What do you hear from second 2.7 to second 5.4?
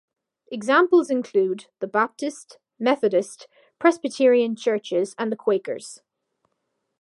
Methodist, Presbyterian churches and the